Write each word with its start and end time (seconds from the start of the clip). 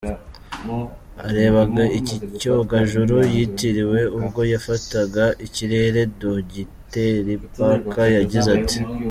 Arebaga 1.27 1.83
iki 1.99 2.15
cyogajuru 2.39 3.15
yitiriwe 3.35 3.99
ubwo 4.17 4.39
cyafataga 4.49 5.23
ikirere, 5.45 5.99
Dogiteri 6.19 7.33
Parker 7.55 8.09
yagize 8.17 8.49
ati:. 8.57 8.77